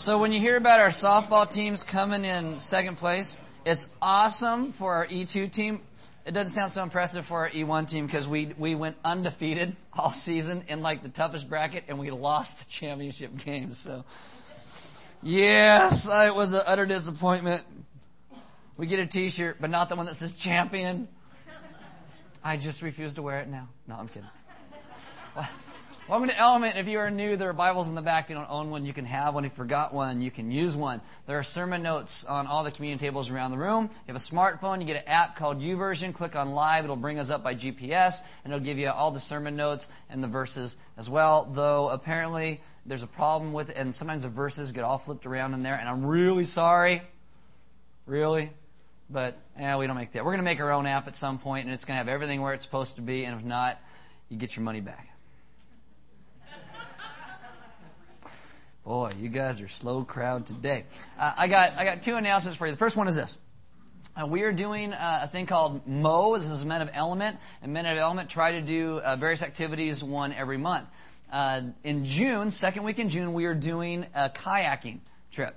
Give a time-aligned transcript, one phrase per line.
[0.00, 4.94] So when you hear about our softball teams coming in second place, it's awesome for
[4.94, 5.82] our E2 team.
[6.24, 10.10] It doesn't sound so impressive for our E1 team because we, we went undefeated all
[10.10, 13.72] season in like the toughest bracket and we lost the championship game.
[13.72, 14.06] So,
[15.22, 17.62] yes, it was an utter disappointment.
[18.78, 21.08] We get a t-shirt, but not the one that says champion.
[22.42, 23.68] I just refuse to wear it now.
[23.86, 24.30] No, I'm kidding.
[26.10, 26.76] Welcome to Element.
[26.76, 28.24] If you are new, there are Bibles in the back.
[28.24, 29.44] If you don't own one, you can have one.
[29.44, 31.00] If you forgot one, you can use one.
[31.28, 33.84] There are sermon notes on all the communion tables around the room.
[33.84, 36.12] If you have a smartphone, you get an app called YouVersion.
[36.12, 36.82] Click on Live.
[36.82, 40.20] It'll bring us up by GPS, and it'll give you all the sermon notes and
[40.20, 41.44] the verses as well.
[41.44, 45.54] Though apparently there's a problem with it, and sometimes the verses get all flipped around
[45.54, 47.02] in there, and I'm really sorry.
[48.06, 48.50] Really?
[49.08, 50.24] But yeah, we don't make that.
[50.24, 52.08] We're going to make our own app at some point, and it's going to have
[52.08, 53.78] everything where it's supposed to be, and if not,
[54.28, 55.09] you get your money back.
[58.90, 60.82] Boy, you guys are slow crowd today.
[61.16, 62.72] Uh, I got I got two announcements for you.
[62.72, 63.38] The first one is this.
[64.20, 66.36] Uh, we are doing uh, a thing called MO.
[66.36, 70.02] This is Men of Element, and Men of Element try to do uh, various activities
[70.02, 70.88] one every month.
[71.30, 74.98] Uh, in June, second week in June, we are doing a kayaking
[75.30, 75.54] trip.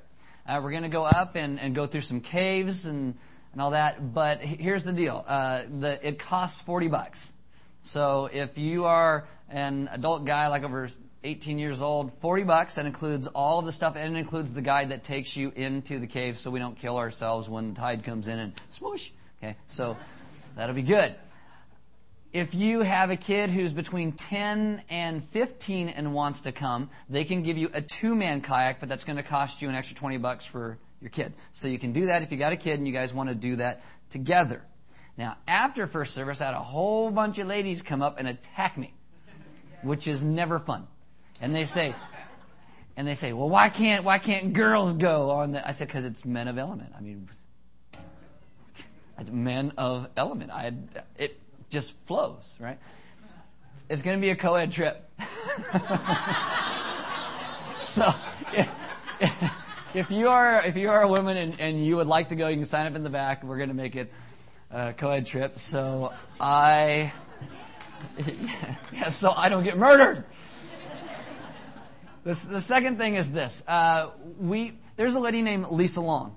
[0.48, 3.16] Uh, we're going to go up and, and go through some caves and
[3.52, 4.14] and all that.
[4.14, 7.34] But here's the deal: the, it costs forty bucks.
[7.82, 10.88] So if you are an adult guy like over
[11.24, 12.76] 18 years old, 40 bucks.
[12.76, 16.00] That includes all of the stuff, and it includes the guide that takes you into
[16.00, 19.12] the cave so we don't kill ourselves when the tide comes in and smoosh.
[19.42, 19.98] Okay, so
[20.56, 21.16] that'll be good.
[22.32, 27.26] If you have a kid who's between 10 and 15 and wants to come, they
[27.26, 29.96] can give you a two man kayak, but that's going to cost you an extra
[29.96, 31.34] 20 bucks for your kid.
[31.52, 33.36] So you can do that if you got a kid and you guys want to
[33.36, 34.64] do that together.
[35.16, 38.78] Now, after first service, I had a whole bunch of ladies come up and attack
[38.80, 38.94] me,
[39.84, 40.88] which is never fun.
[41.44, 41.94] And they say,
[42.96, 45.68] and they say, well, why can't why can't girls go on the?
[45.68, 46.94] I said, because it's men of element.
[46.98, 47.28] I mean,
[49.30, 50.52] men of element.
[50.52, 50.72] I
[51.18, 51.38] it
[51.70, 52.80] just flows, right?
[53.74, 55.12] It's, it's going to be a co-ed trip.
[57.74, 58.14] so,
[58.54, 59.54] if,
[59.94, 62.48] if, you are if you are a woman and, and you would like to go,
[62.48, 63.44] you can sign up in the back.
[63.44, 64.14] We're going to make it
[64.72, 65.60] a co-ed trip.
[65.60, 67.12] So I,
[68.94, 70.24] yeah, so I don't get murdered.
[72.24, 73.64] The, the second thing is this.
[73.68, 76.36] Uh, we, there's a lady named Lisa Long.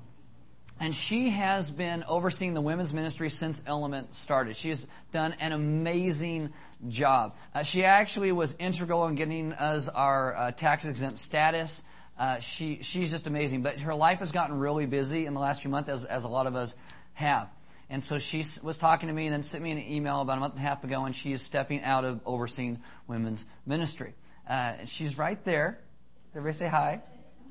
[0.79, 4.57] And she has been overseeing the women's ministry since Element started.
[4.57, 6.53] She has done an amazing
[6.89, 7.35] job.
[7.55, 11.83] Uh, she actually was integral in getting us our uh, tax exempt status.
[12.19, 13.63] Uh, she, she's just amazing.
[13.63, 16.29] But her life has gotten really busy in the last few months, as, as a
[16.29, 16.75] lot of us
[17.15, 17.49] have.
[17.89, 20.41] And so she was talking to me and then sent me an email about a
[20.41, 24.13] month and a half ago, and she is stepping out of overseeing women's ministry.
[24.47, 25.79] Uh, she's right there.
[26.33, 27.03] Everybody say hi.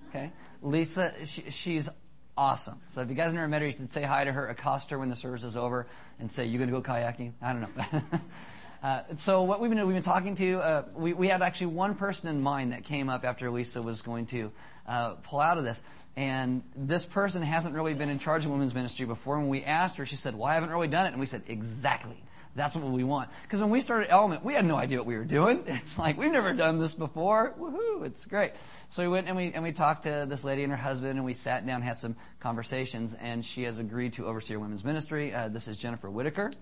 [0.09, 0.31] Okay.
[0.61, 1.89] Lisa, she, she's
[2.38, 2.79] awesome.
[2.91, 5.00] So if you guys never met her, you should say hi to her, accost her
[5.00, 5.88] when the service is over,
[6.19, 8.01] and say, "You going to go kayaking?" I don't know.
[8.84, 10.59] uh, so what we've been we've been talking to.
[10.59, 14.01] Uh, we we had actually one person in mind that came up after Lisa was
[14.01, 14.51] going to
[14.88, 15.84] uh, pull out of this,
[16.16, 19.38] and this person hasn't really been in charge of women's ministry before.
[19.38, 21.44] When we asked her, she said, "Well, I haven't really done it," and we said,
[21.47, 22.22] "Exactly."
[22.55, 23.29] That's what we want.
[23.43, 25.63] Because when we started Element, we had no idea what we were doing.
[25.85, 27.53] It's like, we've never done this before.
[27.59, 28.53] Woohoo, it's great.
[28.89, 31.25] So we went and we, and we talked to this lady and her husband, and
[31.25, 35.33] we sat down had some conversations, and she has agreed to oversee women's ministry.
[35.33, 36.53] Uh, this is Jennifer Whitaker.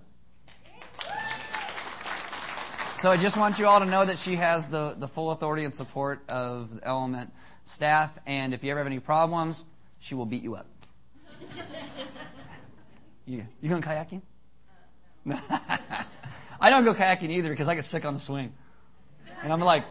[2.97, 5.65] So I just want you all to know that she has the, the full authority
[5.65, 7.31] and support of the Element
[7.65, 9.65] staff, and if you ever have any problems,
[9.99, 10.67] she will beat you up.
[13.25, 14.21] you, you going kayaking?
[15.29, 18.53] I don't go kayaking either because I get sick on the swing.
[19.41, 19.85] And I'm like,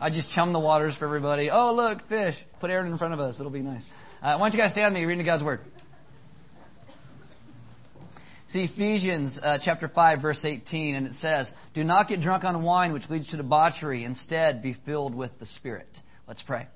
[0.00, 1.50] I just chum the waters for everybody.
[1.50, 2.44] Oh, look, fish.
[2.60, 3.40] Put Aaron in front of us.
[3.40, 3.88] It'll be nice.
[4.22, 5.60] Uh, why don't you guys stand with me reading God's Word?
[8.48, 12.62] See Ephesians uh, chapter 5 verse 18 and it says, "Do not get drunk on
[12.62, 16.68] wine which leads to debauchery, instead be filled with the Spirit." Let's pray.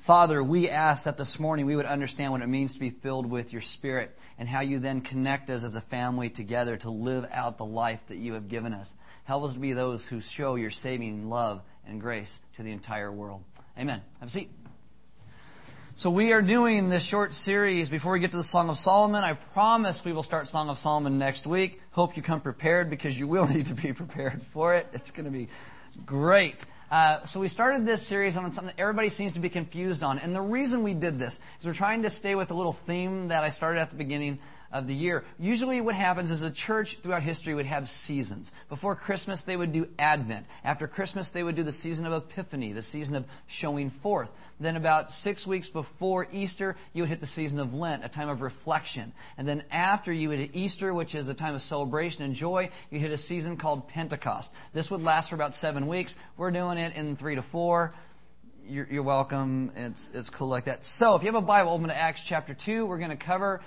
[0.00, 3.26] Father, we ask that this morning we would understand what it means to be filled
[3.26, 7.28] with your Spirit and how you then connect us as a family together to live
[7.32, 8.94] out the life that you have given us.
[9.24, 13.12] Help us to be those who show your saving love and grace to the entire
[13.12, 13.42] world.
[13.78, 14.00] Amen.
[14.20, 14.50] Have a seat.
[15.98, 19.24] So we are doing this short series before we get to the Song of Solomon.
[19.24, 21.82] I promise we will start Song of Solomon next week.
[21.90, 24.86] Hope you come prepared because you will need to be prepared for it.
[24.92, 25.48] It's going to be
[26.06, 26.64] great.
[26.90, 30.18] Uh, so we started this series on something that everybody seems to be confused on.
[30.18, 33.28] And the reason we did this is we're trying to stay with a little theme
[33.28, 34.38] that I started at the beginning
[34.70, 35.24] of the year.
[35.38, 38.52] Usually what happens is a church throughout history would have seasons.
[38.68, 40.46] Before Christmas, they would do Advent.
[40.64, 44.30] After Christmas, they would do the season of Epiphany, the season of showing forth.
[44.60, 48.28] Then about six weeks before Easter, you would hit the season of Lent, a time
[48.28, 49.12] of reflection.
[49.36, 52.70] And then after you would hit Easter, which is a time of celebration and joy,
[52.90, 54.54] you hit a season called Pentecost.
[54.72, 56.18] This would last for about seven weeks.
[56.36, 57.94] We're doing it in three to four.
[58.68, 59.70] You're, you're welcome.
[59.76, 60.84] It's, it's cool like that.
[60.84, 62.84] So if you have a Bible, open to Acts chapter 2.
[62.84, 63.62] We're going to cover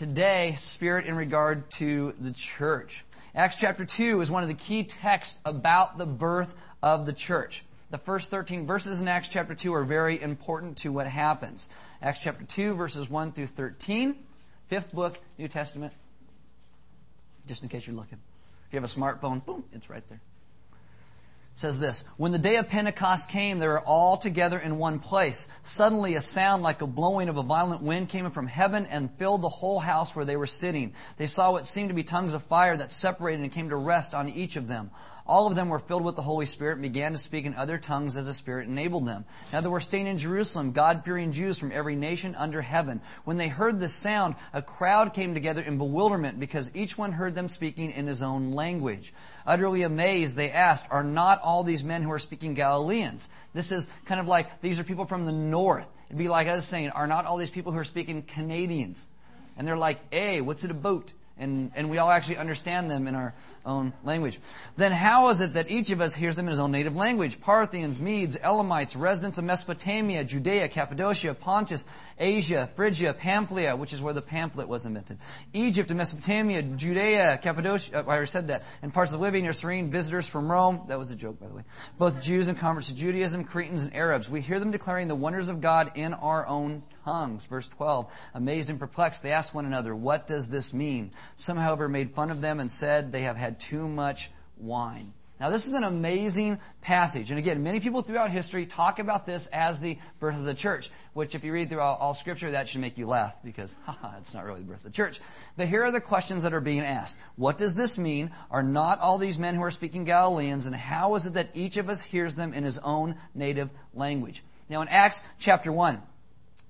[0.00, 3.04] today spirit in regard to the church.
[3.34, 7.62] Acts chapter 2 is one of the key texts about the birth of the church
[7.90, 11.68] the first 13 verses in Acts chapter 2 are very important to what happens.
[12.00, 14.14] Acts chapter 2, verses 1 through 13.
[14.68, 15.92] Fifth book, New Testament.
[17.46, 18.18] Just in case you're looking.
[18.68, 20.20] If you have a smartphone, boom, it's right there
[21.54, 25.48] says this When the day of Pentecost came, they were all together in one place.
[25.62, 29.42] Suddenly, a sound like a blowing of a violent wind came from heaven and filled
[29.42, 30.94] the whole house where they were sitting.
[31.18, 34.14] They saw what seemed to be tongues of fire that separated and came to rest
[34.14, 34.90] on each of them.
[35.30, 37.78] All of them were filled with the Holy Spirit and began to speak in other
[37.78, 39.24] tongues as the Spirit enabled them.
[39.52, 43.00] Now there were staying in Jerusalem God fearing Jews from every nation under heaven.
[43.22, 47.36] When they heard this sound, a crowd came together in bewilderment because each one heard
[47.36, 49.14] them speaking in his own language.
[49.46, 53.30] Utterly amazed, they asked, Are not all these men who are speaking Galileans?
[53.54, 55.88] This is kind of like these are people from the north.
[56.08, 59.06] It'd be like us saying, Are not all these people who are speaking Canadians?
[59.56, 61.12] And they're like, Hey, what's it about?
[61.40, 63.34] And, and we all actually understand them in our
[63.64, 64.38] own language.
[64.76, 67.40] Then how is it that each of us hears them in his own native language?
[67.40, 71.84] Parthians, Medes, Elamites, residents of Mesopotamia, Judea, Cappadocia, Pontus,
[72.18, 75.18] Asia, Phrygia, Pamphylia, which is where the pamphlet was invented,
[75.52, 79.90] Egypt and Mesopotamia, Judea, Cappadocia, I already said that, and parts of Libya near Cyrene,
[79.90, 80.82] visitors from Rome.
[80.88, 81.62] That was a joke, by the way.
[81.98, 84.30] Both Jews and converts to Judaism, Cretans and Arabs.
[84.30, 87.44] We hear them declaring the wonders of God in our own tongues.
[87.46, 88.12] Verse 12.
[88.34, 91.10] Amazed and perplexed, they asked one another, What does this mean?
[91.36, 95.12] Some, however, made fun of them and said they have had too much wine.
[95.40, 97.30] Now, this is an amazing passage.
[97.30, 100.90] And again, many people throughout history talk about this as the birth of the church,
[101.14, 104.18] which, if you read through all, all, Scripture, that should make you laugh because, haha,
[104.18, 105.18] it's not really the birth of the church.
[105.56, 108.32] But here are the questions that are being asked What does this mean?
[108.50, 110.66] Are not all these men who are speaking Galileans?
[110.66, 114.42] And how is it that each of us hears them in his own native language?
[114.68, 116.02] Now, in Acts chapter 1,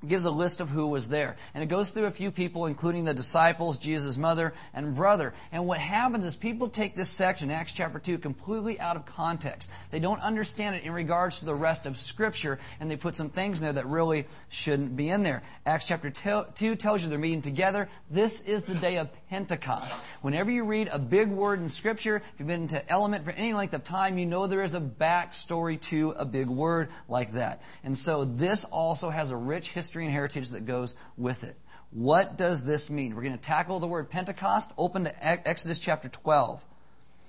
[0.07, 1.37] gives a list of who was there.
[1.55, 5.35] And it goes through a few people, including the disciples, Jesus' mother, and brother.
[5.53, 9.71] And what happens is people take this section, Acts chapter 2, completely out of context.
[9.91, 13.29] They don't understand it in regards to the rest of Scripture, and they put some
[13.29, 15.43] things in there that really shouldn't be in there.
[15.67, 17.89] Acts chapter 2 tells you they're meeting together.
[18.11, 20.03] This is the day of Pentecost.
[20.23, 23.53] Whenever you read a big word in Scripture, if you've been to element for any
[23.53, 27.63] length of time, you know there is a backstory to a big word like that.
[27.85, 31.57] And so this also has a rich history and heritage that goes with it.
[31.93, 33.15] What does this mean?
[33.15, 34.73] We're going to tackle the word Pentecost.
[34.77, 36.65] Open to Exodus chapter 12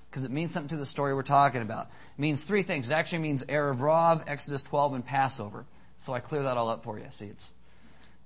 [0.09, 1.85] because it means something to the story we're talking about.
[1.85, 2.89] It means three things.
[2.89, 5.65] It actually means Erev Rav, Exodus 12, and Passover.
[5.97, 7.05] So I clear that all up for you.
[7.11, 7.53] See, it's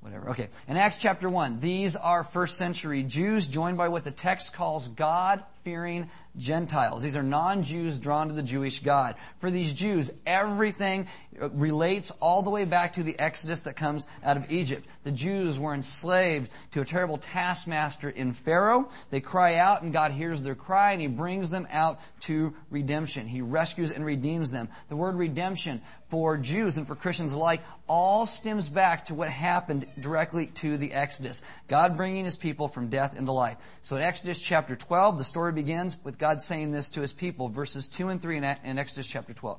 [0.05, 0.29] whatever.
[0.29, 0.49] Okay.
[0.67, 4.87] In Acts chapter 1, these are first century Jews joined by what the text calls
[4.87, 6.07] God fearing
[6.37, 7.01] Gentiles.
[7.01, 9.15] These are non Jews drawn to the Jewish God.
[9.39, 11.07] For these Jews, everything
[11.39, 14.85] relates all the way back to the Exodus that comes out of Egypt.
[15.03, 18.89] The Jews were enslaved to a terrible taskmaster in Pharaoh.
[19.09, 23.27] They cry out, and God hears their cry, and He brings them out to redemption.
[23.27, 24.69] He rescues and redeems them.
[24.87, 29.85] The word redemption for Jews and for Christians alike all stems back to what happened
[29.99, 31.43] directly to the Exodus.
[31.67, 33.57] God bringing His people from death into life.
[33.81, 37.49] So in Exodus chapter 12, the story begins with God saying this to his people,
[37.49, 39.57] verses 2 and 3 in Exodus chapter 12.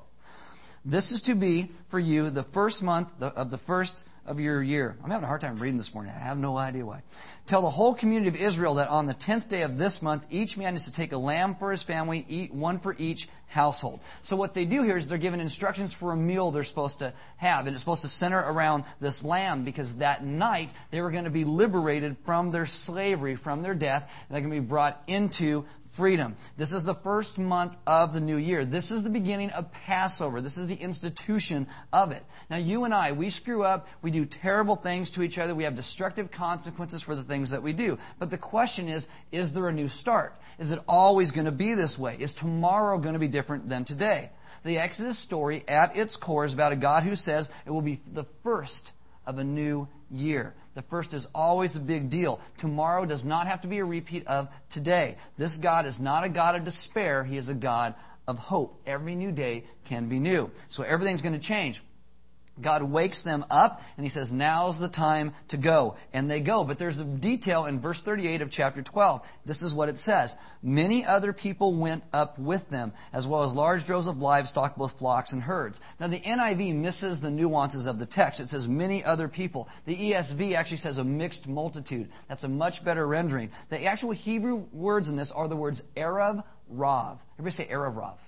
[0.85, 4.95] This is to be for you the first month of the first of your year.
[5.03, 6.11] I'm having a hard time reading this morning.
[6.15, 7.01] I have no idea why.
[7.45, 10.57] Tell the whole community of Israel that on the tenth day of this month, each
[10.57, 14.01] man is to take a lamb for his family, eat one for each household.
[14.23, 17.13] So what they do here is they're given instructions for a meal they're supposed to
[17.37, 21.23] have, and it's supposed to center around this lamb because that night they were going
[21.23, 25.01] to be liberated from their slavery, from their death, and they're going to be brought
[25.07, 25.63] into
[25.97, 26.35] freedom.
[26.57, 28.65] This is the first month of the new year.
[28.65, 30.41] This is the beginning of Passover.
[30.41, 32.23] This is the institution of it.
[32.51, 33.87] Now, you and I, we screw up.
[34.03, 35.55] We do terrible things to each other.
[35.55, 37.97] We have destructive consequences for the things that we do.
[38.19, 40.35] But the question is, is there a new start?
[40.59, 42.15] Is it always going to be this way?
[42.19, 44.29] Is tomorrow going to be different than today?
[44.63, 48.01] The Exodus story at its core is about a God who says it will be
[48.13, 48.93] the first
[49.25, 50.53] of a new year.
[50.77, 52.39] The first is always a big deal.
[52.57, 55.15] Tomorrow does not have to be a repeat of today.
[55.35, 57.95] This God is not a God of despair, He is a God
[58.27, 58.79] of hope.
[58.85, 60.51] Every new day can be new.
[60.67, 61.81] So everything's going to change.
[62.61, 65.95] God wakes them up and he says, Now's the time to go.
[66.13, 66.63] And they go.
[66.63, 69.27] But there's a detail in verse 38 of chapter 12.
[69.45, 73.55] This is what it says Many other people went up with them, as well as
[73.55, 75.79] large droves of livestock, both flocks and herds.
[75.99, 78.39] Now, the NIV misses the nuances of the text.
[78.39, 79.69] It says many other people.
[79.85, 82.09] The ESV actually says a mixed multitude.
[82.27, 83.51] That's a much better rendering.
[83.69, 87.23] The actual Hebrew words in this are the words Erev Rav.
[87.35, 88.26] Everybody say Erev Rav.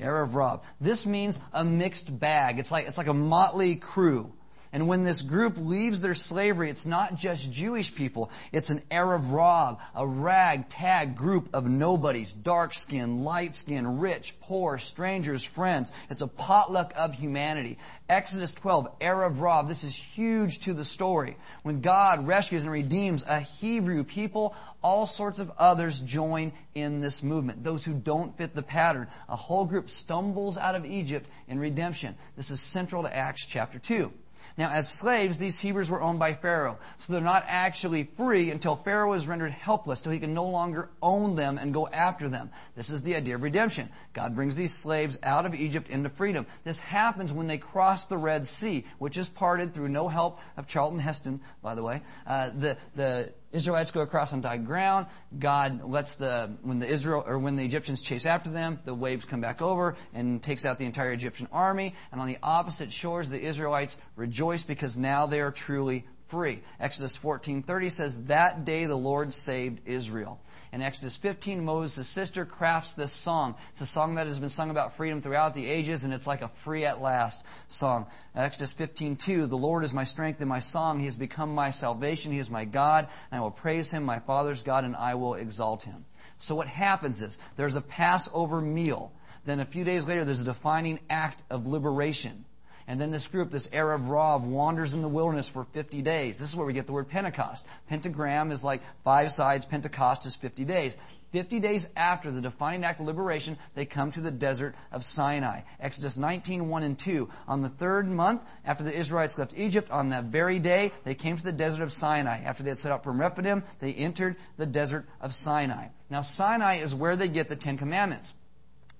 [0.00, 0.66] Erev Rav.
[0.80, 2.58] This means a mixed bag.
[2.58, 4.32] It's like, it's like a motley crew.
[4.74, 8.32] And when this group leaves their slavery, it's not just Jewish people.
[8.52, 14.78] It's an Erev Rav, a ragtag group of nobodies, dark skin, light skin, rich, poor,
[14.78, 15.92] strangers, friends.
[16.10, 17.78] It's a potluck of humanity.
[18.08, 19.68] Exodus 12, Erev Rav.
[19.68, 21.36] This is huge to the story.
[21.62, 27.22] When God rescues and redeems a Hebrew people, all sorts of others join in this
[27.22, 27.62] movement.
[27.62, 29.06] Those who don't fit the pattern.
[29.28, 32.16] A whole group stumbles out of Egypt in redemption.
[32.36, 34.12] This is central to Acts chapter 2.
[34.56, 36.78] Now, as slaves, these Hebrews were owned by Pharaoh.
[36.96, 40.90] So they're not actually free until Pharaoh is rendered helpless, till he can no longer
[41.02, 42.50] own them and go after them.
[42.76, 43.88] This is the idea of redemption.
[44.12, 46.46] God brings these slaves out of Egypt into freedom.
[46.62, 50.68] This happens when they cross the Red Sea, which is parted through no help of
[50.68, 52.02] Charlton Heston, by the way.
[52.24, 55.06] Uh, the, the Israelites go across on dry ground.
[55.38, 59.24] God lets the when the Israel or when the Egyptians chase after them, the waves
[59.24, 61.94] come back over and takes out the entire Egyptian army.
[62.10, 66.62] And on the opposite shores, the Israelites rejoice because now they are truly free.
[66.80, 70.40] Exodus 14:30 says that day the Lord saved Israel.
[70.74, 73.54] In Exodus 15, Moses' sister crafts this song.
[73.70, 76.42] It's a song that has been sung about freedom throughout the ages, and it's like
[76.42, 78.06] a free at last song.
[78.34, 80.98] Exodus 15:2, the Lord is my strength and my song.
[80.98, 82.32] He has become my salvation.
[82.32, 85.34] He is my God, and I will praise him, my father's God, and I will
[85.34, 86.06] exalt him.
[86.38, 89.12] So what happens is there's a Passover meal.
[89.44, 92.46] Then a few days later, there's a defining act of liberation.
[92.86, 96.38] And then this group, this Erev Rav, wanders in the wilderness for 50 days.
[96.38, 97.66] This is where we get the word Pentecost.
[97.88, 100.98] Pentagram is like five sides, Pentecost is 50 days.
[101.32, 105.62] 50 days after the defining act of liberation, they come to the desert of Sinai.
[105.80, 107.28] Exodus 19, 1 and 2.
[107.48, 111.36] On the third month after the Israelites left Egypt, on that very day, they came
[111.36, 112.38] to the desert of Sinai.
[112.44, 115.88] After they had set out from Rephidim, they entered the desert of Sinai.
[116.08, 118.34] Now, Sinai is where they get the Ten Commandments.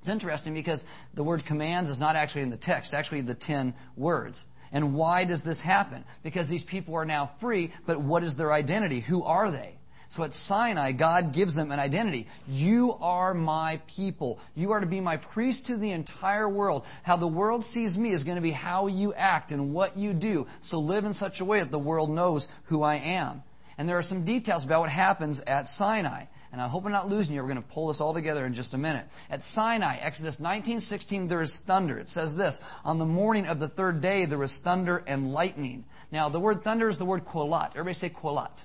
[0.04, 0.84] It's interesting because
[1.14, 4.44] the word commands is not actually in the text, it's actually the ten words.
[4.70, 6.04] And why does this happen?
[6.22, 9.00] Because these people are now free, but what is their identity?
[9.00, 9.78] Who are they?
[10.10, 12.26] So at Sinai, God gives them an identity.
[12.46, 14.40] You are my people.
[14.54, 16.84] You are to be my priest to the entire world.
[17.02, 20.12] How the world sees me is going to be how you act and what you
[20.12, 20.46] do.
[20.60, 23.42] So live in such a way that the world knows who I am.
[23.78, 26.24] And there are some details about what happens at Sinai.
[26.54, 27.42] And I hope I'm not losing you.
[27.42, 29.06] We're going to pull this all together in just a minute.
[29.28, 31.98] At Sinai, Exodus 19:16, there is thunder.
[31.98, 35.84] It says this: On the morning of the third day, there was thunder and lightning.
[36.12, 37.70] Now, the word thunder is the word kolat.
[37.70, 38.62] Everybody say kolat.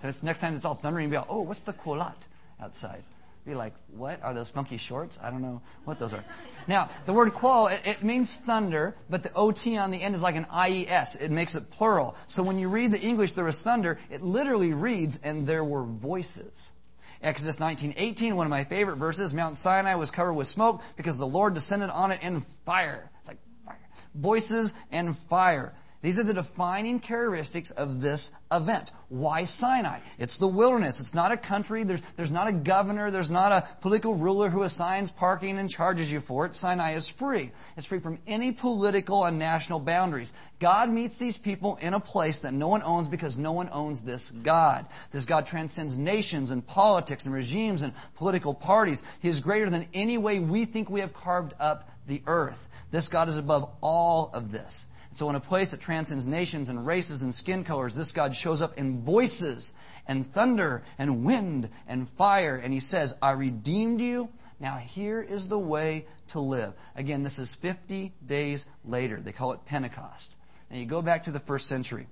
[0.00, 2.14] So it's next time it's all thundering, you'll be like, oh, what's the kolat
[2.60, 3.02] outside?
[3.44, 5.18] Be like, what are those funky shorts?
[5.20, 6.22] I don't know what those are.
[6.68, 10.22] Now, the word qual, it, it, means thunder, but the OT on the end is
[10.22, 11.16] like an IES.
[11.16, 12.14] It makes it plural.
[12.28, 15.82] So when you read the English, there was thunder, it literally reads, and there were
[15.82, 16.74] voices.
[17.22, 21.26] Exodus 19:18, one of my favorite verses, Mount Sinai was covered with smoke because the
[21.26, 23.10] Lord descended on it in fire.
[23.20, 23.78] It's like fire.
[24.14, 25.74] Voices and fire.
[26.02, 28.90] These are the defining characteristics of this event.
[29.08, 30.00] Why Sinai?
[30.18, 30.98] It's the wilderness.
[30.98, 31.84] It's not a country.
[31.84, 33.12] There's, there's not a governor.
[33.12, 36.56] There's not a political ruler who assigns parking and charges you for it.
[36.56, 37.52] Sinai is free.
[37.76, 40.34] It's free from any political and national boundaries.
[40.58, 44.02] God meets these people in a place that no one owns because no one owns
[44.02, 44.86] this God.
[45.12, 49.04] This God transcends nations and politics and regimes and political parties.
[49.20, 52.68] He is greater than any way we think we have carved up the earth.
[52.90, 54.88] This God is above all of this.
[55.14, 58.62] So, in a place that transcends nations and races and skin colors, this God shows
[58.62, 59.74] up in voices
[60.06, 62.56] and thunder and wind and fire.
[62.56, 64.30] And he says, I redeemed you.
[64.58, 66.72] Now, here is the way to live.
[66.96, 69.20] Again, this is 50 days later.
[69.20, 70.34] They call it Pentecost.
[70.70, 72.06] Now, you go back to the first century.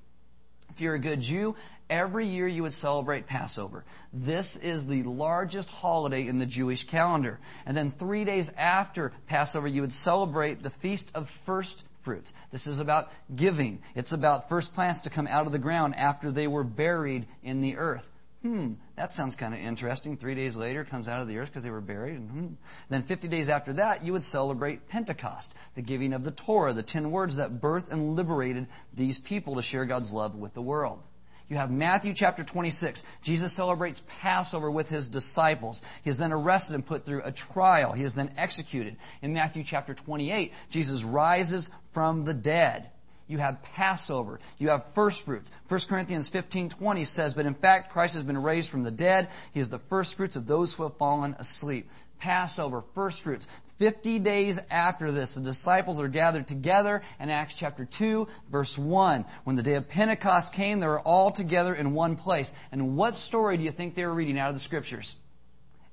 [0.69, 1.57] If you're a good Jew,
[1.89, 3.85] every year you would celebrate Passover.
[4.13, 7.41] This is the largest holiday in the Jewish calendar.
[7.67, 11.87] And then three days after Passover, you would celebrate the Feast of First
[12.51, 13.83] This is about giving.
[13.95, 17.61] It's about first plants to come out of the ground after they were buried in
[17.61, 18.11] the earth.
[18.43, 20.17] Hmm, that sounds kind of interesting.
[20.17, 22.17] Three days later, comes out of the earth because they were buried.
[22.17, 22.47] And, hmm.
[22.89, 26.83] Then 50 days after that, you would celebrate Pentecost, the giving of the Torah, the
[26.83, 31.03] ten words that birthed and liberated these people to share God's love with the world.
[31.51, 33.03] You have Matthew chapter 26.
[33.23, 35.83] Jesus celebrates Passover with his disciples.
[36.05, 37.93] He is then arrested and put through a trial.
[37.93, 38.97] He is then executed.
[39.21, 42.91] In Matthew chapter 28, Jesus rises from the dead.
[43.27, 44.39] You have Passover.
[44.59, 45.51] You have first fruits.
[45.67, 49.29] 1 Corinthians 15:20 says, "But in fact Christ has been raised from the dead.
[49.53, 51.91] He is the first fruits of those who have fallen asleep."
[52.21, 53.49] Passover, first fruits.
[53.81, 59.25] 50 days after this, the disciples are gathered together in Acts chapter 2, verse 1.
[59.45, 62.55] When the day of Pentecost came, they were all together in one place.
[62.73, 65.17] And what story do you think they were reading out of the scriptures?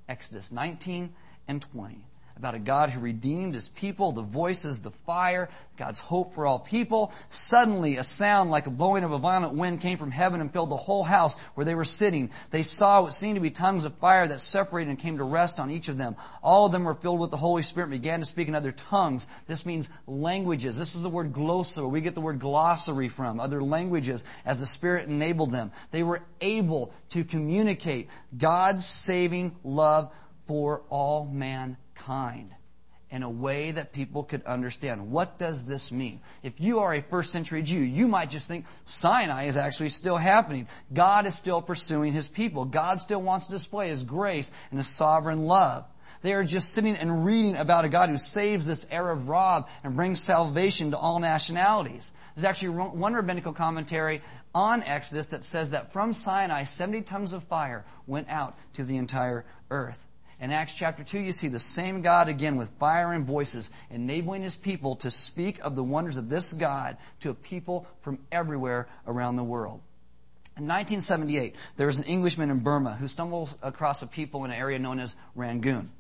[0.10, 1.14] Exodus 19
[1.48, 2.07] and 20
[2.38, 6.60] about a God who redeemed his people, the voices, the fire, God's hope for all
[6.60, 7.12] people.
[7.30, 10.70] Suddenly, a sound like a blowing of a violent wind came from heaven and filled
[10.70, 12.30] the whole house where they were sitting.
[12.52, 15.60] They saw what seemed to be tongues of fire that separated and came to rest
[15.60, 16.16] on each of them.
[16.44, 18.72] All of them were filled with the Holy Spirit and began to speak in other
[18.72, 19.28] tongues.
[19.48, 20.78] This means languages.
[20.78, 24.60] This is the word glossa, where we get the word glossary from, other languages, as
[24.60, 25.72] the Spirit enabled them.
[25.92, 30.14] They were able to communicate God's saving love
[30.48, 32.56] for all mankind kind
[33.10, 35.12] in a way that people could understand.
[35.12, 36.20] What does this mean?
[36.44, 40.18] If you are a first century Jew, you might just think Sinai is actually still
[40.18, 40.68] happening.
[40.94, 42.66] God is still pursuing his people.
[42.66, 45.86] God still wants to display his grace and his sovereign love.
[46.22, 49.96] They are just sitting and reading about a God who saves this Erev Rav and
[49.96, 52.12] brings salvation to all nationalities.
[52.36, 54.22] There's actually one rabbinical commentary
[54.54, 58.98] on Exodus that says that from Sinai, 70 tons of fire went out to the
[58.98, 60.07] entire earth.
[60.40, 64.44] In Acts chapter 2, you see the same God again with fire and voices, enabling
[64.44, 68.88] his people to speak of the wonders of this God to a people from everywhere
[69.08, 69.82] around the world.
[70.58, 74.58] In 1978, there was an Englishman in Burma who stumbled across a people in an
[74.58, 75.92] area known as Rangoon.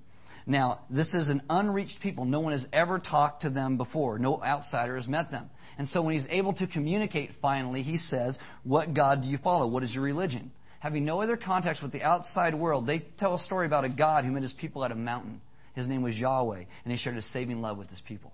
[0.45, 2.25] Now, this is an unreached people.
[2.25, 4.17] No one has ever talked to them before.
[4.17, 5.49] No outsider has met them.
[5.77, 9.67] And so when he's able to communicate finally, he says, What God do you follow?
[9.67, 10.51] What is your religion?
[10.87, 14.23] Having no other context with the outside world, they tell a story about a God
[14.23, 15.41] who met his people at a mountain.
[15.75, 18.31] His name was Yahweh, and he shared his saving love with his people.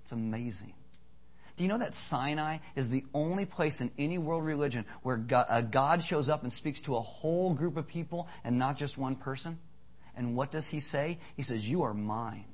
[0.00, 0.72] It's amazing.
[1.58, 5.62] Do you know that Sinai is the only place in any world religion where a
[5.62, 9.14] God shows up and speaks to a whole group of people and not just one
[9.14, 9.58] person?
[10.16, 11.18] And what does he say?
[11.36, 12.46] He says, You are mine,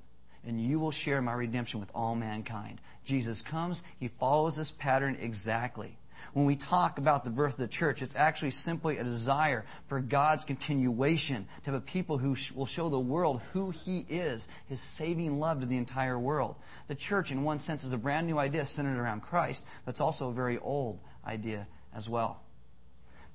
[0.45, 2.81] and you will share my redemption with all mankind.
[3.05, 5.97] Jesus comes, he follows this pattern exactly.
[6.33, 10.01] When we talk about the birth of the church, it's actually simply a desire for
[10.01, 14.81] God's continuation to have a people who will show the world who He is, His
[14.81, 16.57] saving love to the entire world.
[16.87, 20.01] The church, in one sense, is a brand new idea centered around Christ, but it's
[20.01, 22.43] also a very old idea as well.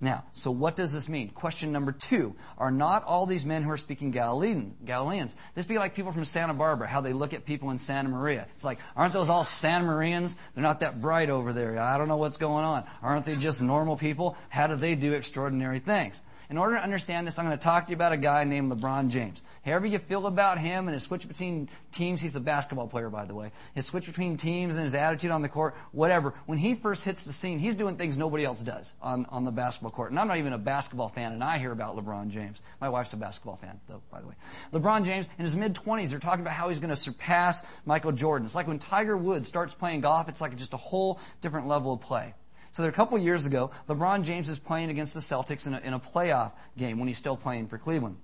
[0.04, 1.30] Now, so what does this mean?
[1.30, 5.34] Question number two Are not all these men who are speaking Galilean, Galileans?
[5.56, 8.46] This be like people from Santa Barbara, how they look at people in Santa Maria.
[8.54, 10.36] It's like, aren't those all Santa Marians?
[10.54, 11.80] They're not that bright over there.
[11.80, 12.84] I don't know what's going on.
[13.02, 14.36] Aren't they just normal people?
[14.50, 16.22] How do they do extraordinary things?
[16.50, 18.72] In order to understand this, I'm going to talk to you about a guy named
[18.72, 19.44] LeBron James.
[19.66, 23.26] However you feel about him and his switch between teams, he's a basketball player, by
[23.26, 23.52] the way.
[23.76, 26.34] His switch between teams and his attitude on the court, whatever.
[26.46, 29.52] When he first hits the scene, he's doing things nobody else does on, on the
[29.52, 30.12] basketball court.
[30.12, 32.62] And I'm not even a basketball fan, and I hear about LeBron James.
[32.82, 34.36] My wife's a basketball fan, though, by the way.
[34.74, 38.12] LeBron James, in his mid 20s, they're talking about how he's going to surpass Michael
[38.12, 38.46] Jordan.
[38.46, 41.94] It's like when Tiger Woods starts playing golf, it's like just a whole different level
[41.94, 42.34] of play.
[42.74, 45.80] So there, a couple years ago, LeBron James is playing against the Celtics in a,
[45.82, 48.18] in a playoff game when he's still playing for Cleveland.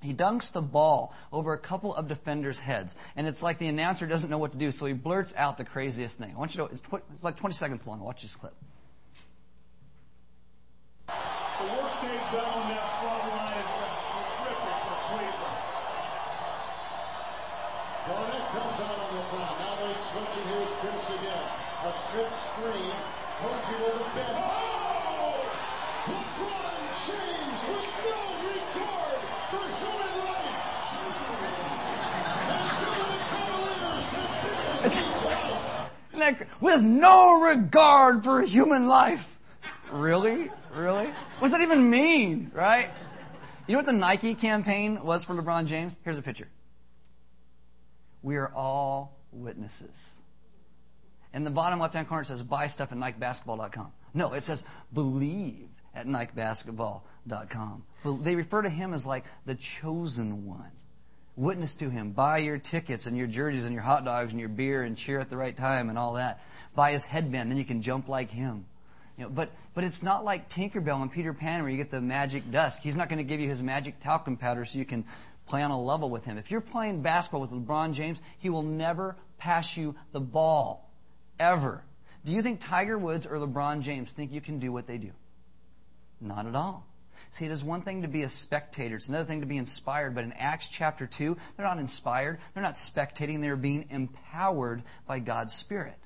[0.00, 4.06] He dunks the ball over a couple of defenders' heads, and it's like the announcer
[4.06, 6.32] doesn't know what to do, so he blurts out the craziest thing.
[6.34, 7.98] I want you to, it's, tw- it's like 20 seconds long.
[7.98, 8.54] Watch this clip.
[18.06, 19.56] Garnett comes out on ground.
[19.58, 21.44] Now they switch, and here's Pierce again.
[21.86, 22.94] A Smith screen.
[23.40, 24.36] Posey will defend.
[24.36, 25.40] Oh!
[26.04, 26.76] LeBron
[27.06, 28.20] James with no
[28.52, 30.84] regard for human rights.
[34.84, 35.02] As the
[36.20, 39.38] Cavaliers With no regard for human life.
[39.90, 40.50] Really?
[40.74, 41.06] Really?
[41.38, 42.90] What does that even mean, right?
[43.66, 45.96] You know what the Nike campaign was for LeBron James?
[46.04, 46.48] Here's a picture.
[48.22, 50.19] We are all witnesses.
[51.32, 53.92] In the bottom left hand corner, says buy stuff at NikeBasketball.com.
[54.14, 57.84] No, it says believe at NikeBasketball.com.
[58.22, 60.70] They refer to him as like the chosen one.
[61.36, 62.10] Witness to him.
[62.10, 65.18] Buy your tickets and your jerseys and your hot dogs and your beer and cheer
[65.18, 66.42] at the right time and all that.
[66.74, 68.66] Buy his headband, then you can jump like him.
[69.16, 72.00] You know, but, but it's not like Tinkerbell and Peter Pan where you get the
[72.00, 72.82] magic dust.
[72.82, 75.04] He's not going to give you his magic talcum powder so you can
[75.46, 76.38] play on a level with him.
[76.38, 80.89] If you're playing basketball with LeBron James, he will never pass you the ball
[81.40, 81.82] ever.
[82.24, 85.10] Do you think Tiger Woods or LeBron James think you can do what they do?
[86.20, 86.86] Not at all.
[87.30, 88.96] See, it is one thing to be a spectator.
[88.96, 90.14] It's another thing to be inspired.
[90.14, 92.38] But in Acts chapter 2, they're not inspired.
[92.54, 93.40] They're not spectating.
[93.40, 95.96] They're being empowered by God's Spirit.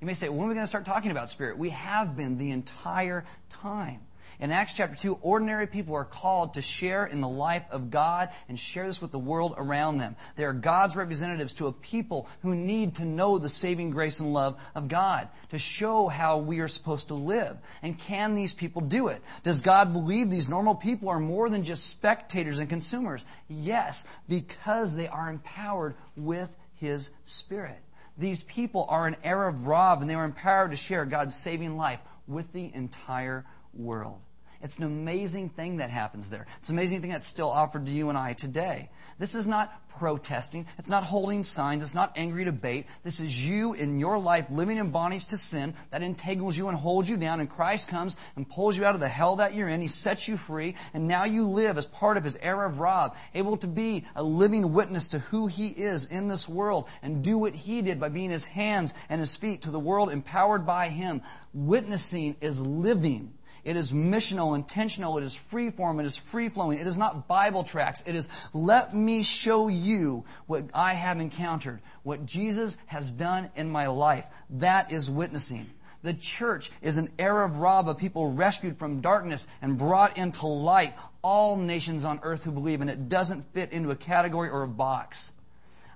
[0.00, 1.58] You may say, when are we going to start talking about Spirit?
[1.58, 4.00] We have been the entire time.
[4.40, 8.30] In Acts chapter 2, ordinary people are called to share in the life of God
[8.48, 10.16] and share this with the world around them.
[10.36, 14.32] They are God's representatives to a people who need to know the saving grace and
[14.32, 17.56] love of God, to show how we are supposed to live.
[17.82, 19.22] And can these people do it?
[19.42, 23.24] Does God believe these normal people are more than just spectators and consumers?
[23.48, 27.78] Yes, because they are empowered with His Spirit.
[28.18, 32.00] These people are an Erev Rav, and they are empowered to share God's saving life
[32.26, 33.48] with the entire world.
[34.62, 36.46] It's an amazing thing that happens there.
[36.60, 38.90] It's an amazing thing that's still offered to you and I today.
[39.18, 40.66] This is not protesting.
[40.78, 41.82] It's not holding signs.
[41.82, 42.86] It's not angry debate.
[43.02, 46.78] This is you in your life living in bondage to sin that entangles you and
[46.78, 47.40] holds you down.
[47.40, 49.80] And Christ comes and pulls you out of the hell that you're in.
[49.80, 50.76] He sets you free.
[50.94, 54.72] And now you live as part of His Erev Rav, able to be a living
[54.72, 58.30] witness to who He is in this world and do what He did by being
[58.30, 61.20] His hands and His feet to the world empowered by Him.
[61.52, 63.34] Witnessing is living.
[63.64, 65.18] It is missional, intentional.
[65.18, 66.00] It is free form.
[66.00, 66.78] It is free flowing.
[66.78, 68.02] It is not Bible tracts.
[68.06, 73.70] It is let me show you what I have encountered, what Jesus has done in
[73.70, 74.26] my life.
[74.50, 75.70] That is witnessing.
[76.02, 80.94] The church is an Erev Rav of people rescued from darkness and brought into light.
[81.22, 84.68] All nations on earth who believe, and it doesn't fit into a category or a
[84.68, 85.32] box.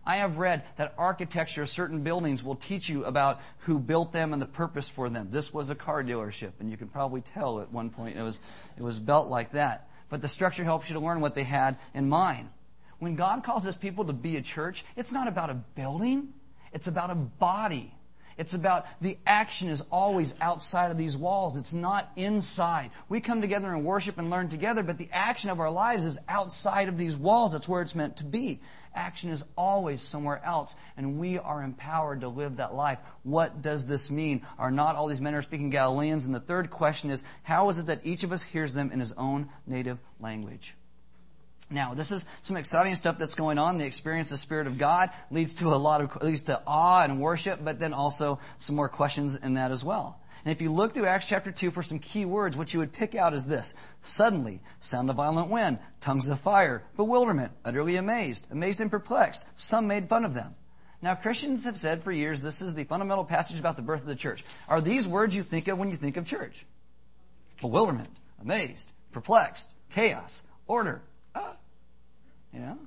[0.07, 4.33] I have read that architecture of certain buildings will teach you about who built them
[4.33, 5.29] and the purpose for them.
[5.31, 8.38] This was a car dealership, and you can probably tell at one point it was,
[8.79, 9.88] it was built like that.
[10.09, 12.49] But the structure helps you to learn what they had in mind.
[13.01, 16.33] When God calls his people to be a church, it's not about a building,
[16.73, 17.92] it's about a body.
[18.38, 21.57] It's about the action is always outside of these walls.
[21.59, 22.90] It's not inside.
[23.09, 26.19] We come together and worship and learn together, but the action of our lives is
[26.29, 27.55] outside of these walls.
[27.55, 28.61] That's where it's meant to be.
[28.97, 32.99] Action is always somewhere else, and we are empowered to live that life.
[33.23, 34.41] What does this mean?
[34.59, 36.27] Are not all these men are speaking Galileans?
[36.27, 38.99] And the third question is, how is it that each of us hears them in
[38.99, 40.75] his own native language?
[41.71, 43.79] Now, this is some exciting stuff that's going on.
[43.79, 47.03] The experience of the Spirit of God leads to a lot of leads to awe
[47.03, 50.21] and worship, but then also some more questions in that as well.
[50.47, 52.93] And if you look through Acts chapter 2 for some key words, what you would
[52.93, 58.47] pick out is this suddenly, sound of violent wind, tongues of fire, bewilderment, utterly amazed,
[58.53, 59.49] amazed and perplexed.
[59.61, 60.55] Some made fun of them.
[61.03, 64.07] Now, Christians have said for years this is the fundamental passage about the birth of
[64.07, 64.45] the church.
[64.69, 66.65] Are these words you think of when you think of church?
[67.61, 71.03] Bewilderment, amazed, perplexed, chaos, order,
[71.35, 71.57] ah.
[72.53, 72.79] you know?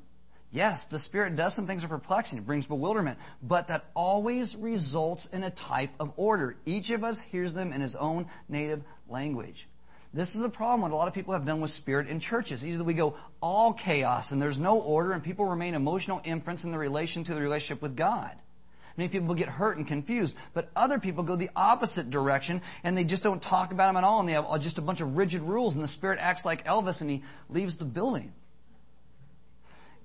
[0.51, 2.39] Yes, the Spirit does some things that are perplexing.
[2.39, 3.19] It brings bewilderment.
[3.43, 6.57] But that always results in a type of order.
[6.65, 9.67] Each of us hears them in his own native language.
[10.12, 12.65] This is a problem what a lot of people have done with spirit in churches.
[12.65, 16.71] Either we go all chaos and there's no order and people remain emotional imprints in
[16.71, 18.31] the relation to the relationship with God.
[18.97, 23.03] Many people get hurt and confused, but other people go the opposite direction and they
[23.03, 25.41] just don't talk about them at all and they have just a bunch of rigid
[25.41, 28.33] rules and the Spirit acts like Elvis and he leaves the building.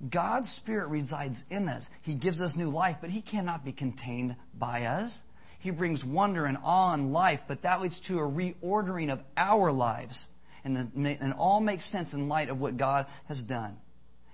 [0.09, 1.91] God's Spirit resides in us.
[2.01, 5.23] He gives us new life, but He cannot be contained by us.
[5.59, 9.71] He brings wonder and awe in life, but that leads to a reordering of our
[9.71, 10.29] lives.
[10.63, 13.77] And, the, and all makes sense in light of what God has done.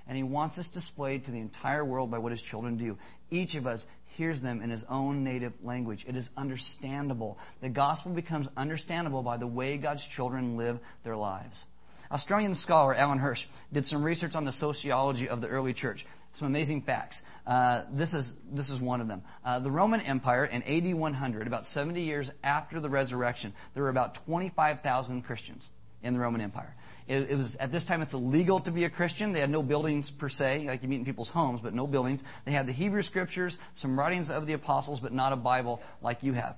[0.07, 2.97] And He wants us displayed to the entire world by what His children do.
[3.29, 6.05] Each of us hears them in his own native language.
[6.07, 7.37] It is understandable.
[7.61, 11.65] The gospel becomes understandable by the way God's children live their lives.
[12.11, 16.05] Australian scholar Alan Hirsch did some research on the sociology of the early church.
[16.33, 17.25] Some amazing facts.
[17.45, 19.21] Uh, this is this is one of them.
[19.43, 23.89] Uh, the Roman Empire in AD 100, about 70 years after the resurrection, there were
[23.89, 25.69] about 25,000 Christians
[26.03, 26.73] in the Roman Empire.
[27.07, 29.33] It, it, was at this time it's illegal to be a Christian.
[29.33, 32.23] They had no buildings per se, like you meet in people's homes, but no buildings.
[32.45, 36.23] They had the Hebrew Scriptures, some writings of the apostles, but not a Bible like
[36.23, 36.57] you have.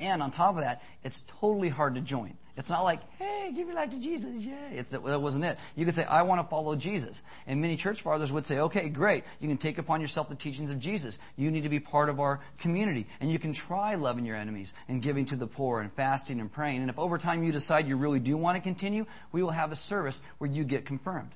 [0.00, 2.36] And on top of that, it's totally hard to join.
[2.58, 4.72] It's not like, hey, give your life to Jesus, yay.
[4.72, 5.56] It's, that wasn't it.
[5.76, 7.22] You could say, I want to follow Jesus.
[7.46, 9.22] And many church fathers would say, okay, great.
[9.40, 11.20] You can take upon yourself the teachings of Jesus.
[11.36, 13.06] You need to be part of our community.
[13.20, 16.50] And you can try loving your enemies and giving to the poor and fasting and
[16.50, 16.80] praying.
[16.80, 19.70] And if over time you decide you really do want to continue, we will have
[19.70, 21.30] a service where you get confirmed.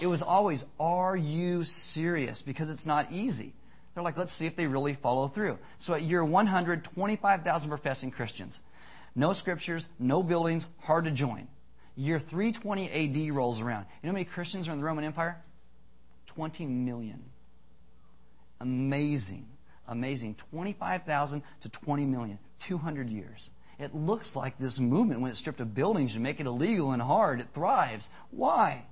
[0.00, 2.40] It was always, are you serious?
[2.40, 3.52] Because it's not easy.
[3.94, 5.58] They're like, let's see if they really follow through.
[5.78, 8.62] So at year 100, 25,000 professing Christians.
[9.14, 11.48] No scriptures, no buildings, hard to join.
[11.96, 12.88] Year 320
[13.28, 13.86] AD rolls around.
[14.02, 15.42] You know how many Christians are in the Roman Empire?
[16.26, 17.22] 20 million.
[18.60, 19.46] Amazing.
[19.88, 20.36] Amazing.
[20.50, 22.38] 25,000 to 20 million.
[22.60, 23.50] 200 years.
[23.78, 27.02] it looks like this movement, when it's stripped of buildings and make it illegal and
[27.02, 28.08] hard, it thrives.
[28.30, 28.84] Why?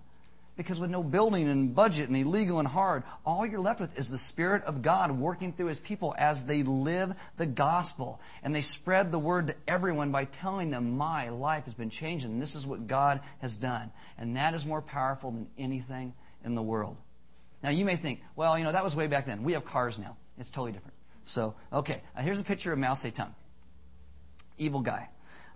[0.60, 4.10] Because with no building and budget and illegal and hard, all you're left with is
[4.10, 8.20] the Spirit of God working through His people as they live the gospel.
[8.42, 12.26] And they spread the word to everyone by telling them, My life has been changed
[12.26, 13.90] and this is what God has done.
[14.18, 16.12] And that is more powerful than anything
[16.44, 16.98] in the world.
[17.62, 19.42] Now you may think, well, you know, that was way back then.
[19.42, 20.18] We have cars now.
[20.36, 20.92] It's totally different.
[21.24, 23.32] So, okay, uh, here's a picture of Mao Zedong.
[24.58, 25.08] Evil guy.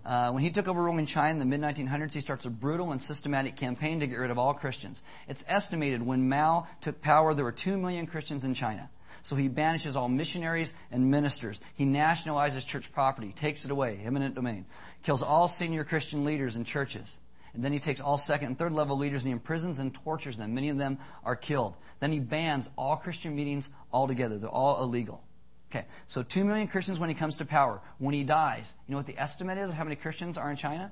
[0.05, 2.91] Uh, when he took over ruling China in the mid 1900s, he starts a brutal
[2.91, 5.01] and systematic campaign to get rid of all Christians.
[5.27, 8.89] It's estimated when Mao took power, there were 2 million Christians in China.
[9.23, 11.63] So he banishes all missionaries and ministers.
[11.75, 14.65] He nationalizes church property, takes it away, eminent domain,
[15.01, 17.19] kills all senior Christian leaders in churches.
[17.55, 20.37] And then he takes all second and third level leaders and he imprisons and tortures
[20.37, 20.53] them.
[20.53, 21.75] Many of them are killed.
[21.99, 24.37] Then he bans all Christian meetings altogether.
[24.37, 25.23] They're all illegal.
[25.71, 27.81] Okay, so 2 million Christians when he comes to power.
[27.97, 30.55] When he dies, you know what the estimate is of how many Christians are in
[30.55, 30.91] China?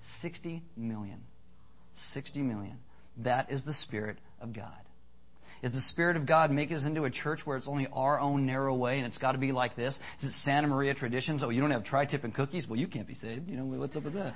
[0.00, 1.20] 60 million.
[1.94, 2.78] 60 million.
[3.18, 4.72] That is the Spirit of God.
[5.62, 8.46] Is the Spirit of God making us into a church where it's only our own
[8.46, 9.98] narrow way and it's got to be like this?
[10.18, 11.42] Is it Santa Maria traditions?
[11.42, 12.68] Oh, you don't have tri tip and cookies?
[12.68, 13.50] Well, you can't be saved.
[13.50, 14.34] You know, what's up with that?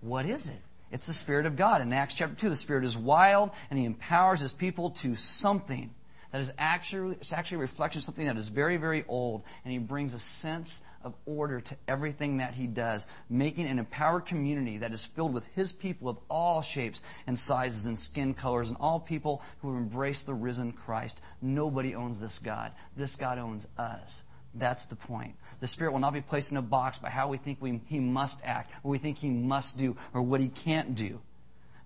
[0.00, 0.60] What is it?
[0.90, 1.82] It's the Spirit of God.
[1.82, 5.90] In Acts chapter 2, the Spirit is wild and He empowers His people to something
[6.34, 9.44] that is actually, it's actually a reflection of something that is very, very old.
[9.64, 14.26] And He brings a sense of order to everything that He does, making an empowered
[14.26, 18.70] community that is filled with His people of all shapes and sizes and skin colors
[18.70, 21.22] and all people who have embraced the risen Christ.
[21.40, 22.72] Nobody owns this God.
[22.96, 24.24] This God owns us.
[24.56, 25.36] That's the point.
[25.60, 28.00] The Spirit will not be placed in a box by how we think we, He
[28.00, 31.20] must act, or we think He must do, or what He can't do.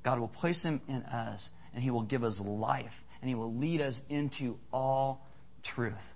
[0.03, 3.54] God will place Him in us, and He will give us life and He will
[3.54, 5.26] lead us into all
[5.62, 6.14] truth.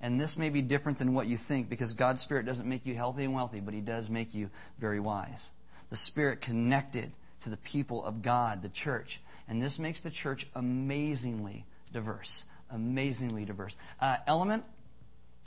[0.00, 2.94] And this may be different than what you think because God's Spirit doesn't make you
[2.94, 5.52] healthy and wealthy, but He does make you very wise.
[5.90, 9.20] The Spirit connected to the people of God, the church.
[9.48, 12.44] And this makes the church amazingly diverse.
[12.70, 13.76] Amazingly diverse.
[14.00, 14.64] Uh, element,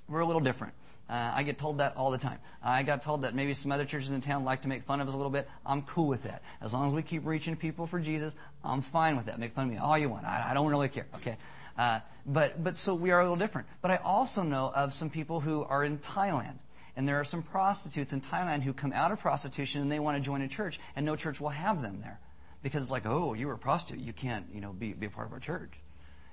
[0.07, 0.73] we're a little different.
[1.09, 2.37] Uh, I get told that all the time.
[2.61, 5.07] I got told that maybe some other churches in town like to make fun of
[5.07, 5.49] us a little bit.
[5.65, 6.43] I'm cool with that.
[6.61, 9.39] As long as we keep reaching people for Jesus, I'm fine with that.
[9.39, 10.25] Make fun of me all you want.
[10.25, 11.07] I, I don't really care.
[11.15, 11.37] Okay.
[11.77, 13.67] Uh, but but so we are a little different.
[13.81, 16.59] But I also know of some people who are in Thailand.
[16.95, 20.17] And there are some prostitutes in Thailand who come out of prostitution and they want
[20.17, 22.19] to join a church, and no church will have them there.
[22.61, 24.03] Because it's like, oh, you were a prostitute.
[24.03, 25.79] You can't, you know, be, be a part of our church.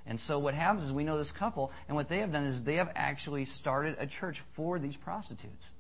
[0.07, 2.63] And so what happens is we know this couple, and what they have done is
[2.63, 5.73] they have actually started a church for these prostitutes.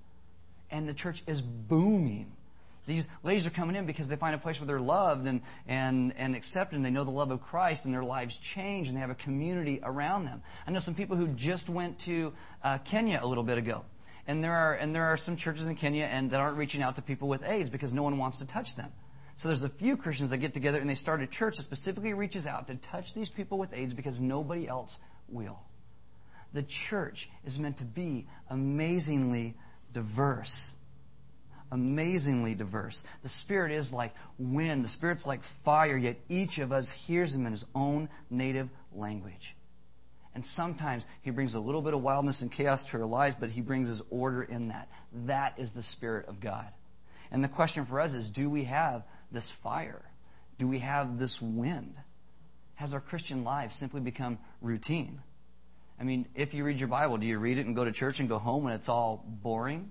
[0.71, 2.33] And the church is booming.
[2.87, 6.15] These ladies are coming in because they find a place where they're loved and, and,
[6.17, 9.01] and accepted, and they know the love of Christ, and their lives change, and they
[9.01, 10.43] have a community around them.
[10.67, 13.85] I know some people who just went to uh, Kenya a little bit ago.
[14.29, 16.97] And there, are, and there are some churches in Kenya and that aren't reaching out
[16.97, 18.91] to people with AIDS because no one wants to touch them.
[19.37, 22.15] So there's a few Christians that get together and they start a church that specifically
[22.15, 25.59] reaches out to touch these people with AIDS because nobody else will.
[26.55, 29.55] The church is meant to be amazingly
[29.93, 30.77] diverse.
[31.71, 33.05] Amazingly diverse.
[33.23, 37.45] The Spirit is like wind, the Spirit's like fire, yet each of us hears Him
[37.45, 39.55] in His own native language.
[40.35, 43.51] And sometimes He brings a little bit of wildness and chaos to our lives, but
[43.51, 44.89] He brings His order in that.
[45.27, 46.69] That is the Spirit of God.
[47.31, 50.03] And the question for us is do we have this fire?
[50.59, 51.95] Do we have this wind?
[52.77, 55.21] Has our Christian life simply become routine?
[55.99, 58.21] I mean, if you read your Bible, do you read it and go to church
[58.21, 59.91] and go home when it's all boring?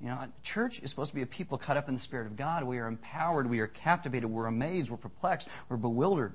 [0.00, 2.36] You know, church is supposed to be a people cut up in the Spirit of
[2.36, 2.62] God.
[2.62, 6.34] We are empowered, we are captivated, we're amazed, we're perplexed, we're bewildered.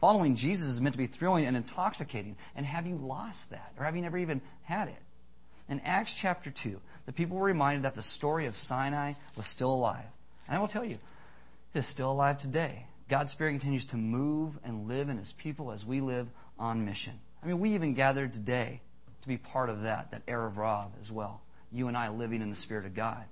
[0.00, 2.36] Following Jesus is meant to be thrilling and intoxicating.
[2.56, 3.72] And have you lost that?
[3.78, 5.00] Or have you never even had it?
[5.68, 9.72] In Acts chapter 2, the people were reminded that the story of Sinai was still
[9.72, 10.04] alive.
[10.48, 10.98] And I will tell you,
[11.76, 12.86] is still alive today.
[13.08, 17.14] God's Spirit continues to move and live in His people as we live on mission.
[17.42, 18.80] I mean, we even gathered today
[19.22, 21.42] to be part of that, that Erev Rav as well.
[21.70, 23.24] You and I living in the Spirit of God.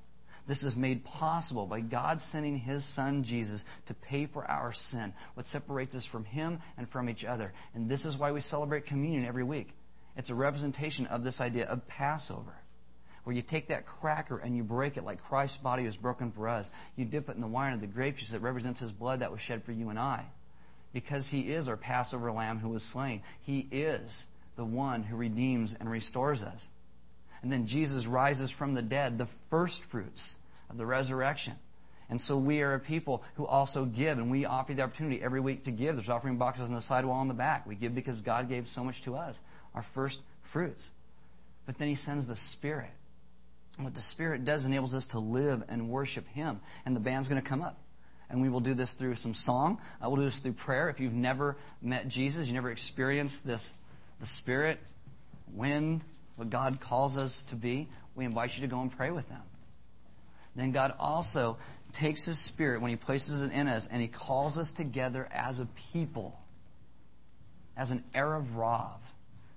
[0.47, 5.15] This is made possible by God sending His Son Jesus to pay for our sin,
[5.35, 7.53] what separates us from Him and from each other.
[7.75, 9.71] And this is why we celebrate communion every week.
[10.17, 12.62] It's a representation of this idea of Passover
[13.25, 16.49] where you take that cracker and you break it like Christ's body was broken for
[16.49, 16.71] us.
[16.97, 19.31] You dip it in the wine of the grape juice that represents his blood that
[19.31, 20.27] was shed for you and I.
[20.93, 23.23] Because he is our Passover lamb who was slain.
[23.41, 26.69] He is the one who redeems and restores us.
[27.43, 31.55] And then Jesus rises from the dead, the first fruits of the resurrection.
[32.11, 35.41] And so we are a people who also give, and we offer the opportunity every
[35.41, 35.97] week to give.
[35.97, 37.67] There's offering boxes on the sidewall on the back.
[37.67, 39.41] We give because God gave so much to us,
[39.75, 40.91] our first fruits.
[41.65, 42.91] But then He sends the Spirit
[43.85, 46.61] What the Spirit does enables us to live and worship Him.
[46.85, 47.79] And the band's going to come up.
[48.31, 49.81] And we will do this through some song.
[50.03, 50.89] Uh, we'll do this through prayer.
[50.89, 53.75] If you've never met Jesus, you never experienced this,
[54.21, 54.79] the Spirit,
[55.53, 56.05] wind,
[56.37, 59.43] what God calls us to be, we invite you to go and pray with them.
[60.57, 61.59] Then God also
[61.93, 65.61] takes His Spirit when He places it in us and He calls us together as
[65.61, 66.41] a people,
[67.77, 69.01] as an Erev Rav,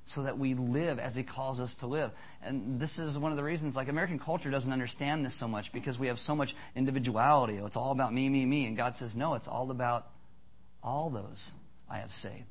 [0.06, 2.12] so that we live as He calls us to live.
[2.44, 5.74] And this is one of the reasons, like American culture doesn't understand this so much
[5.74, 7.56] because we have so much individuality.
[7.56, 8.68] It's all about me, me, me.
[8.68, 10.08] And God says, no, it's all about
[10.84, 11.54] all those
[11.90, 12.46] I have saved.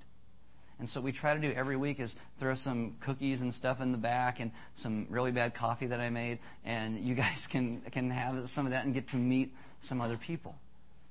[0.78, 3.92] And so we try to do every week is throw some cookies and stuff in
[3.92, 8.10] the back and some really bad coffee that I made, and you guys can can
[8.10, 10.56] have some of that and get to meet some other people,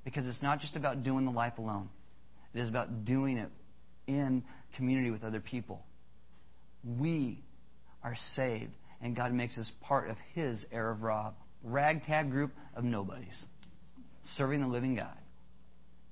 [0.03, 1.89] because it's not just about doing the life alone.
[2.53, 3.49] It is about doing it
[4.05, 5.85] in community with other people.
[6.83, 7.41] We
[8.03, 13.47] are saved, and God makes us part of His Erev Rav, ragtag group of nobodies,
[14.21, 15.17] serving the living God,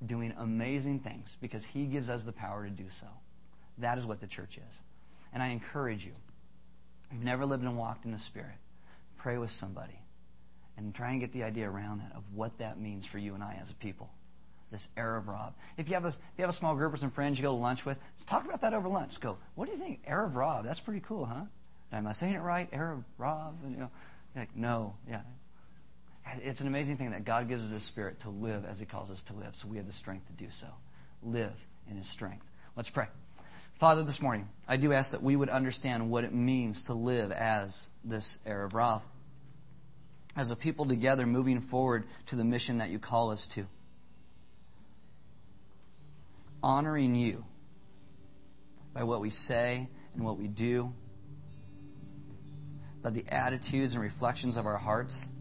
[0.05, 3.07] doing amazing things because He gives us the power to do so.
[3.77, 4.81] That is what the church is.
[5.33, 6.13] And I encourage you,
[7.09, 8.55] if you've never lived and walked in the Spirit,
[9.17, 9.99] pray with somebody
[10.77, 13.43] and try and get the idea around that of what that means for you and
[13.43, 14.09] I as a people.
[14.71, 15.53] This Erev Rav.
[15.77, 17.51] If you have a if you have a small group or some friends you go
[17.51, 19.19] to lunch with, let's talk about that over lunch.
[19.19, 20.05] Go, what do you think?
[20.07, 20.63] Erev Rob?
[20.65, 21.43] that's pretty cool, huh?
[21.91, 22.71] Am I saying it right?
[22.71, 23.57] Erev Rob?
[23.63, 23.91] And, you know,
[24.35, 25.21] like, no, yeah.
[26.41, 29.11] It's an amazing thing that God gives us His Spirit to live as He calls
[29.11, 30.67] us to live, so we have the strength to do so.
[31.21, 31.53] Live
[31.89, 32.45] in His strength.
[32.75, 33.07] Let's pray.
[33.75, 37.31] Father, this morning, I do ask that we would understand what it means to live
[37.31, 39.01] as this Erev Rav,
[40.37, 43.65] as a people together moving forward to the mission that you call us to.
[46.63, 47.45] Honoring you
[48.93, 50.93] by what we say and what we do,
[53.01, 55.31] by the attitudes and reflections of our hearts.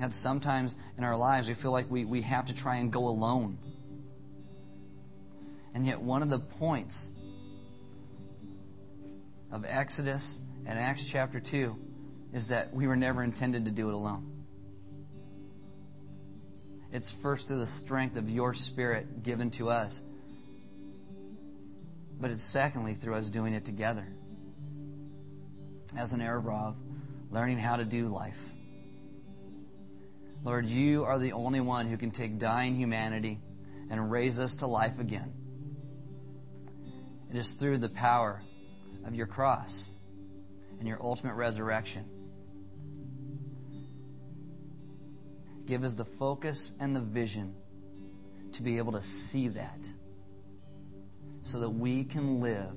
[0.00, 3.08] And sometimes in our lives, we feel like we, we have to try and go
[3.08, 3.58] alone.
[5.74, 7.12] And yet, one of the points
[9.50, 11.76] of Exodus and Acts chapter 2
[12.32, 14.37] is that we were never intended to do it alone.
[16.92, 20.02] It's first through the strength of your spirit given to us,
[22.20, 24.06] but it's secondly through us doing it together.
[25.96, 26.76] As an Rav,
[27.30, 28.52] learning how to do life
[30.44, 33.40] Lord, you are the only one who can take dying humanity
[33.90, 35.32] and raise us to life again.
[37.30, 38.40] It is through the power
[39.04, 39.94] of your cross
[40.78, 42.04] and your ultimate resurrection.
[45.68, 47.54] Give us the focus and the vision
[48.52, 49.86] to be able to see that
[51.42, 52.72] so that we can live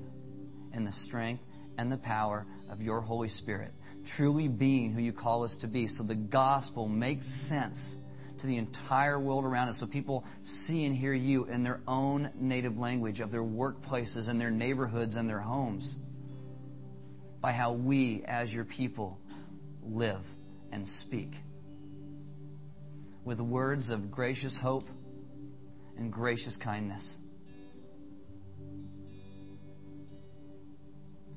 [0.74, 1.42] in the strength
[1.78, 3.72] and the power of your Holy Spirit
[4.04, 5.86] truly being who you call us to be.
[5.86, 7.96] So the gospel makes sense
[8.36, 12.30] to the entire world around us so people see and hear you in their own
[12.34, 15.96] native language of their workplaces and their neighborhoods and their homes
[17.40, 19.18] by how we, as your people,
[19.82, 20.20] live
[20.72, 21.30] and speak
[23.24, 24.88] with words of gracious hope
[25.96, 27.20] and gracious kindness.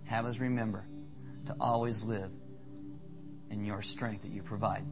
[0.05, 0.85] Have us remember
[1.45, 2.31] to always live
[3.49, 4.85] in your strength that you provide.